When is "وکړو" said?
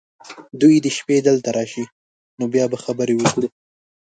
3.17-3.47